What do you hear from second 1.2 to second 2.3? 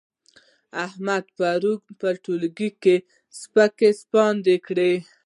يې پرون په